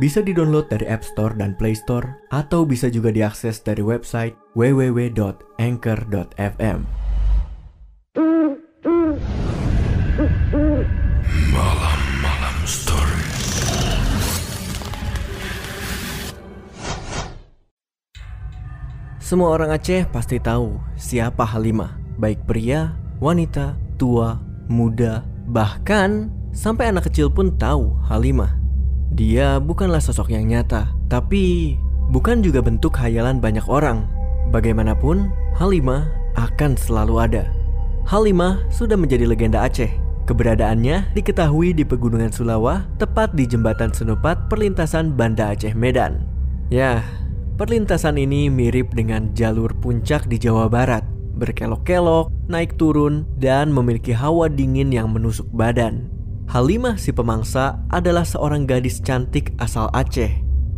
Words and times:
Bisa 0.00 0.24
didownload 0.24 0.72
dari 0.72 0.88
App 0.88 1.04
Store 1.04 1.36
dan 1.36 1.52
Play 1.52 1.76
Store 1.76 2.24
atau 2.32 2.64
bisa 2.64 2.88
juga 2.88 3.12
diakses 3.12 3.60
dari 3.60 3.84
website 3.84 4.32
www.anchor.fm. 4.56 6.78
Malam-malam. 11.52 12.56
Semua 19.22 19.54
orang 19.56 19.72
Aceh 19.72 20.04
pasti 20.12 20.36
tahu 20.36 20.76
siapa 20.92 21.48
Halimah, 21.48 21.96
baik 22.20 22.44
pria, 22.44 22.92
wanita, 23.16 23.80
tua, 23.96 24.36
muda, 24.68 25.24
bahkan 25.48 26.28
sampai 26.52 26.92
anak 26.92 27.08
kecil 27.08 27.32
pun 27.32 27.48
tahu 27.56 27.96
Halimah. 28.12 28.61
Dia 29.12 29.60
bukanlah 29.60 30.00
sosok 30.00 30.32
yang 30.32 30.48
nyata, 30.48 30.88
tapi 31.12 31.76
bukan 32.08 32.40
juga 32.40 32.64
bentuk 32.64 32.96
hayalan 32.96 33.44
banyak 33.44 33.64
orang. 33.68 34.08
Bagaimanapun, 34.48 35.28
Halimah 35.52 36.08
akan 36.40 36.80
selalu 36.80 37.20
ada. 37.20 37.44
Halimah 38.08 38.64
sudah 38.72 38.96
menjadi 38.96 39.28
legenda 39.28 39.68
Aceh. 39.68 39.92
Keberadaannya 40.22 41.12
diketahui 41.12 41.76
di 41.76 41.84
Pegunungan 41.84 42.32
Sulawah, 42.32 42.88
tepat 42.96 43.36
di 43.36 43.44
jembatan 43.44 43.92
Senupat 43.92 44.48
perlintasan 44.48 45.12
Banda 45.12 45.52
Aceh 45.52 45.76
Medan. 45.76 46.24
Ya, 46.72 47.04
perlintasan 47.60 48.16
ini 48.16 48.48
mirip 48.48 48.96
dengan 48.96 49.36
jalur 49.36 49.76
puncak 49.76 50.24
di 50.24 50.40
Jawa 50.40 50.72
Barat. 50.72 51.04
Berkelok-kelok, 51.36 52.32
naik 52.48 52.76
turun, 52.80 53.28
dan 53.36 53.72
memiliki 53.72 54.12
hawa 54.12 54.48
dingin 54.52 54.92
yang 54.92 55.12
menusuk 55.12 55.48
badan. 55.52 56.11
Halimah 56.52 57.00
si 57.00 57.16
pemangsa 57.16 57.80
adalah 57.88 58.28
seorang 58.28 58.68
gadis 58.68 59.00
cantik 59.00 59.56
asal 59.56 59.88
Aceh. 59.96 60.28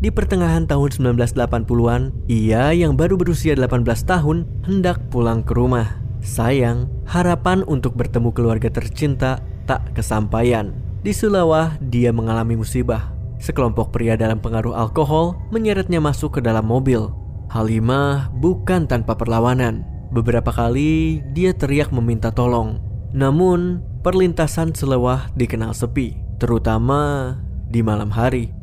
Di 0.00 0.08
pertengahan 0.08 0.64
tahun 0.64 1.20
1980-an, 1.20 2.24
ia 2.24 2.72
yang 2.72 2.96
baru 2.96 3.20
berusia 3.20 3.52
18 3.52 3.84
tahun 3.84 4.48
hendak 4.64 4.96
pulang 5.12 5.44
ke 5.44 5.52
rumah. 5.52 6.00
Sayang, 6.24 6.88
harapan 7.04 7.68
untuk 7.68 8.00
bertemu 8.00 8.32
keluarga 8.32 8.72
tercinta 8.72 9.44
tak 9.68 9.92
kesampaian. 9.92 10.72
Di 11.04 11.12
Sulawah, 11.12 11.76
dia 11.84 12.16
mengalami 12.16 12.56
musibah. 12.56 13.12
Sekelompok 13.36 13.92
pria 13.92 14.16
dalam 14.16 14.40
pengaruh 14.40 14.72
alkohol 14.72 15.36
menyeretnya 15.52 16.00
masuk 16.00 16.40
ke 16.40 16.40
dalam 16.40 16.64
mobil. 16.64 17.12
Halimah 17.52 18.32
bukan 18.40 18.88
tanpa 18.88 19.20
perlawanan. 19.20 19.84
Beberapa 20.16 20.48
kali 20.48 21.20
dia 21.36 21.52
teriak 21.52 21.92
meminta 21.92 22.32
tolong. 22.32 22.80
Namun, 23.12 23.84
perlintasan 24.02 24.74
Selewah 24.74 25.30
dikenal 25.34 25.74
sepi, 25.74 26.18
terutama 26.38 27.34
di 27.68 27.82
malam 27.82 28.08
hari. 28.08 28.54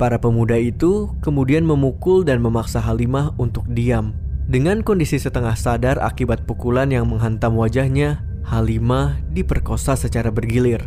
Para 0.00 0.16
pemuda 0.16 0.56
itu 0.56 1.12
kemudian 1.20 1.62
memukul 1.62 2.24
dan 2.24 2.40
memaksa 2.40 2.80
Halimah 2.80 3.36
untuk 3.36 3.68
diam. 3.68 4.16
Dengan 4.50 4.82
kondisi 4.82 5.20
setengah 5.20 5.54
sadar 5.54 6.00
akibat 6.02 6.48
pukulan 6.48 6.88
yang 6.90 7.06
menghantam 7.06 7.54
wajahnya, 7.54 8.24
Halimah 8.42 9.20
diperkosa 9.30 9.94
secara 9.94 10.32
bergilir. 10.32 10.82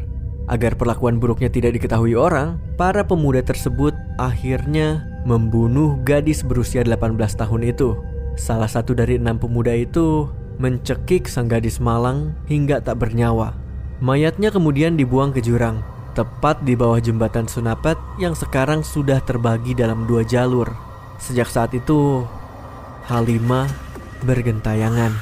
Agar 0.52 0.76
perlakuan 0.76 1.24
buruknya 1.24 1.48
tidak 1.48 1.80
diketahui 1.80 2.18
orang, 2.20 2.60
para 2.76 3.08
pemuda 3.08 3.40
tersebut 3.40 3.96
akhirnya 4.20 5.08
membunuh 5.24 5.96
gadis 6.04 6.44
berusia 6.44 6.84
18 6.84 7.16
tahun 7.16 7.62
itu. 7.64 7.96
Salah 8.36 8.68
satu 8.68 8.92
dari 8.92 9.16
enam 9.16 9.40
pemuda 9.40 9.72
itu 9.72 10.28
mencekik 10.60 11.32
sang 11.32 11.48
gadis 11.48 11.80
malang 11.80 12.36
hingga 12.52 12.84
tak 12.84 13.00
bernyawa. 13.00 13.63
Mayatnya 14.04 14.52
kemudian 14.52 15.00
dibuang 15.00 15.32
ke 15.32 15.40
jurang, 15.40 15.80
tepat 16.12 16.60
di 16.68 16.76
bawah 16.76 17.00
jembatan 17.00 17.48
Sunapat 17.48 17.96
yang 18.20 18.36
sekarang 18.36 18.84
sudah 18.84 19.24
terbagi 19.24 19.72
dalam 19.72 20.04
dua 20.04 20.28
jalur. 20.28 20.68
Sejak 21.24 21.48
saat 21.48 21.72
itu, 21.72 22.28
Halimah 23.08 23.72
bergentayangan. 24.28 25.16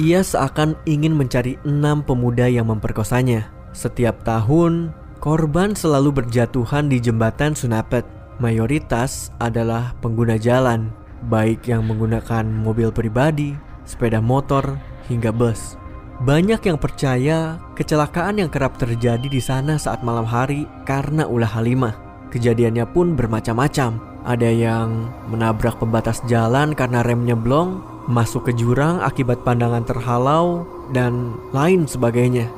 Ia 0.00 0.24
seakan 0.24 0.80
ingin 0.88 1.12
mencari 1.12 1.60
enam 1.68 2.00
pemuda 2.00 2.48
yang 2.48 2.72
memperkosanya. 2.72 3.52
Setiap 3.76 4.24
tahun, 4.24 4.96
korban 5.20 5.76
selalu 5.76 6.24
berjatuhan 6.24 6.88
di 6.88 7.04
jembatan 7.04 7.52
Sunapat. 7.52 8.08
Mayoritas 8.40 9.28
adalah 9.36 9.92
pengguna 10.00 10.40
jalan, 10.40 10.88
baik 11.28 11.68
yang 11.68 11.84
menggunakan 11.84 12.48
mobil 12.48 12.88
pribadi, 12.96 13.52
sepeda 13.84 14.24
motor, 14.24 14.80
hingga 15.12 15.28
bus. 15.28 15.76
Banyak 16.20 16.60
yang 16.68 16.76
percaya 16.76 17.56
kecelakaan 17.72 18.44
yang 18.44 18.52
kerap 18.52 18.76
terjadi 18.76 19.24
di 19.24 19.40
sana 19.40 19.80
saat 19.80 20.04
malam 20.04 20.28
hari 20.28 20.68
karena 20.84 21.24
ulah 21.24 21.48
Halimah. 21.48 21.96
Kejadiannya 22.28 22.84
pun 22.92 23.16
bermacam-macam. 23.16 23.96
Ada 24.28 24.52
yang 24.52 25.08
menabrak 25.32 25.80
pembatas 25.80 26.20
jalan 26.28 26.76
karena 26.76 27.00
remnya 27.00 27.32
blong, 27.32 27.80
masuk 28.04 28.52
ke 28.52 28.52
jurang 28.52 29.00
akibat 29.00 29.40
pandangan 29.48 29.80
terhalau, 29.88 30.68
dan 30.92 31.40
lain 31.56 31.88
sebagainya. 31.88 32.52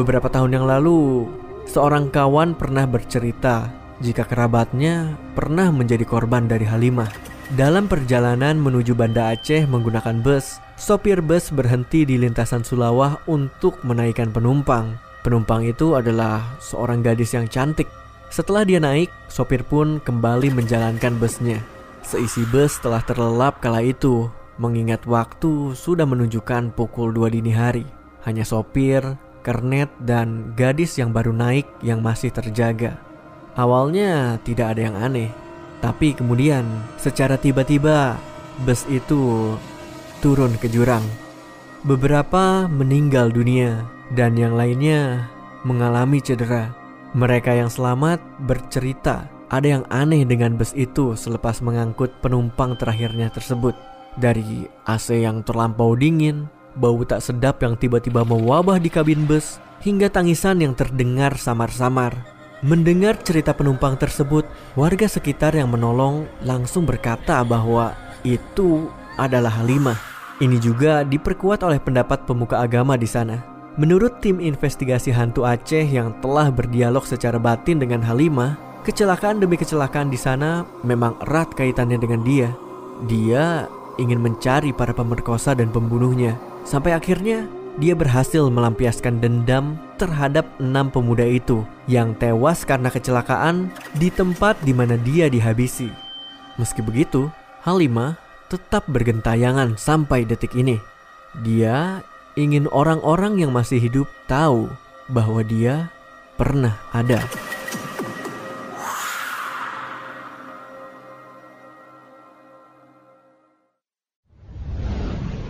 Beberapa 0.00 0.32
tahun 0.32 0.56
yang 0.56 0.64
lalu, 0.64 1.28
seorang 1.68 2.08
kawan 2.08 2.56
pernah 2.56 2.88
bercerita 2.88 3.68
jika 4.00 4.24
kerabatnya 4.24 5.12
pernah 5.36 5.68
menjadi 5.68 6.08
korban 6.08 6.48
dari 6.48 6.64
Halimah. 6.64 7.33
Dalam 7.52 7.92
perjalanan 7.92 8.56
menuju 8.56 8.96
Banda 8.96 9.36
Aceh 9.36 9.68
menggunakan 9.68 10.16
bus, 10.24 10.64
sopir 10.80 11.20
bus 11.20 11.52
berhenti 11.52 12.08
di 12.08 12.16
lintasan 12.16 12.64
Sulawah 12.64 13.20
untuk 13.28 13.84
menaikkan 13.84 14.32
penumpang. 14.32 14.96
Penumpang 15.20 15.60
itu 15.60 15.92
adalah 15.92 16.40
seorang 16.56 17.04
gadis 17.04 17.36
yang 17.36 17.44
cantik. 17.44 17.84
Setelah 18.32 18.64
dia 18.64 18.80
naik, 18.80 19.12
sopir 19.28 19.60
pun 19.60 20.00
kembali 20.00 20.56
menjalankan 20.56 21.20
busnya. 21.20 21.60
Seisi 22.00 22.48
bus 22.48 22.80
telah 22.80 23.04
terlelap 23.04 23.60
kala 23.60 23.84
itu, 23.84 24.32
mengingat 24.56 25.04
waktu 25.04 25.76
sudah 25.76 26.08
menunjukkan 26.08 26.72
pukul 26.72 27.12
2 27.12 27.28
dini 27.28 27.52
hari. 27.52 27.84
Hanya 28.24 28.48
sopir, 28.48 29.04
kernet, 29.44 29.92
dan 30.00 30.56
gadis 30.56 30.96
yang 30.96 31.12
baru 31.12 31.36
naik 31.36 31.68
yang 31.84 32.00
masih 32.00 32.32
terjaga. 32.32 32.96
Awalnya 33.52 34.40
tidak 34.42 34.74
ada 34.74 34.80
yang 34.88 34.96
aneh, 34.96 35.43
tapi 35.84 36.16
kemudian 36.16 36.64
secara 36.96 37.36
tiba-tiba 37.36 38.16
bus 38.64 38.88
itu 38.88 39.52
turun 40.24 40.56
ke 40.56 40.72
jurang. 40.72 41.04
Beberapa 41.84 42.64
meninggal 42.72 43.28
dunia 43.28 43.84
dan 44.16 44.32
yang 44.40 44.56
lainnya 44.56 45.28
mengalami 45.68 46.24
cedera. 46.24 46.72
Mereka 47.12 47.52
yang 47.52 47.68
selamat 47.68 48.16
bercerita 48.48 49.28
ada 49.52 49.76
yang 49.76 49.84
aneh 49.92 50.24
dengan 50.24 50.56
bus 50.56 50.72
itu 50.72 51.12
selepas 51.12 51.60
mengangkut 51.60 52.08
penumpang 52.24 52.80
terakhirnya 52.80 53.28
tersebut. 53.28 53.76
Dari 54.16 54.64
AC 54.88 55.20
yang 55.20 55.44
terlampau 55.44 55.92
dingin, 55.92 56.48
bau 56.80 57.04
tak 57.04 57.20
sedap 57.20 57.60
yang 57.60 57.76
tiba-tiba 57.76 58.24
mewabah 58.24 58.80
di 58.80 58.88
kabin 58.88 59.28
bus, 59.28 59.60
hingga 59.84 60.08
tangisan 60.08 60.64
yang 60.64 60.72
terdengar 60.72 61.36
samar-samar. 61.36 62.33
Mendengar 62.64 63.20
cerita 63.20 63.52
penumpang 63.52 63.92
tersebut, 64.00 64.48
warga 64.72 65.04
sekitar 65.04 65.52
yang 65.52 65.68
menolong 65.68 66.24
langsung 66.40 66.88
berkata 66.88 67.44
bahwa 67.44 67.92
itu 68.24 68.88
adalah 69.20 69.52
Halimah. 69.60 70.00
Ini 70.40 70.56
juga 70.64 71.04
diperkuat 71.04 71.60
oleh 71.60 71.76
pendapat 71.76 72.24
pemuka 72.24 72.64
agama 72.64 72.96
di 72.96 73.04
sana. 73.04 73.44
Menurut 73.76 74.24
tim 74.24 74.40
investigasi 74.40 75.12
hantu 75.12 75.44
Aceh 75.44 75.84
yang 75.84 76.16
telah 76.24 76.48
berdialog 76.48 77.04
secara 77.04 77.36
batin 77.36 77.84
dengan 77.84 78.00
Halimah, 78.00 78.56
kecelakaan 78.80 79.44
demi 79.44 79.60
kecelakaan 79.60 80.08
di 80.08 80.16
sana 80.16 80.64
memang 80.80 81.20
erat 81.20 81.52
kaitannya 81.52 82.00
dengan 82.00 82.24
dia. 82.24 82.48
Dia 83.04 83.68
ingin 84.00 84.24
mencari 84.24 84.72
para 84.72 84.96
pemerkosa 84.96 85.52
dan 85.52 85.68
pembunuhnya. 85.68 86.40
Sampai 86.64 86.96
akhirnya 86.96 87.44
dia 87.74 87.98
berhasil 87.98 88.46
melampiaskan 88.46 89.18
dendam 89.18 89.74
terhadap 89.98 90.46
enam 90.62 90.94
pemuda 90.94 91.26
itu 91.26 91.66
yang 91.90 92.14
tewas 92.14 92.62
karena 92.62 92.86
kecelakaan 92.86 93.70
di 93.98 94.14
tempat 94.14 94.54
di 94.62 94.70
mana 94.70 94.94
dia 94.94 95.26
dihabisi. 95.26 95.90
Meski 96.54 96.86
begitu, 96.86 97.26
Halimah 97.66 98.14
tetap 98.46 98.86
bergentayangan 98.86 99.74
sampai 99.74 100.22
detik 100.22 100.54
ini. 100.54 100.78
Dia 101.42 101.98
ingin 102.38 102.70
orang-orang 102.70 103.42
yang 103.42 103.50
masih 103.50 103.82
hidup 103.82 104.06
tahu 104.30 104.70
bahwa 105.10 105.42
dia 105.42 105.90
pernah 106.38 106.78
ada. 106.94 107.18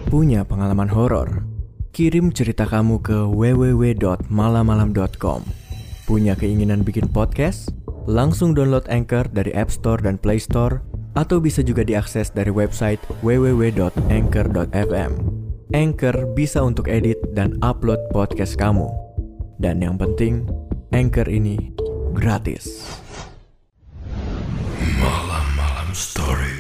Punya 0.09 0.47
pengalaman 0.47 0.89
horor? 0.89 1.54
Kirim 1.95 2.35
cerita 2.35 2.67
kamu 2.67 3.07
ke 3.07 3.15
www.malamalam.com. 3.15 5.41
Punya 6.11 6.35
keinginan 6.35 6.83
bikin 6.83 7.07
podcast? 7.07 7.71
Langsung 8.11 8.51
download 8.51 8.91
Anchor 8.91 9.31
dari 9.31 9.55
App 9.55 9.71
Store 9.71 10.03
dan 10.03 10.19
Play 10.19 10.43
Store 10.43 10.83
atau 11.15 11.39
bisa 11.39 11.63
juga 11.63 11.87
diakses 11.87 12.35
dari 12.35 12.51
website 12.51 12.99
www.anchor.fm. 13.23 15.13
Anchor 15.71 16.17
bisa 16.35 16.67
untuk 16.67 16.91
edit 16.91 17.23
dan 17.31 17.63
upload 17.63 18.03
podcast 18.11 18.59
kamu. 18.59 18.91
Dan 19.63 19.79
yang 19.79 19.95
penting, 19.95 20.51
Anchor 20.91 21.31
ini 21.31 21.79
gratis. 22.11 22.91
Malam 24.99 25.47
Malam 25.55 25.95
Story. 25.95 26.54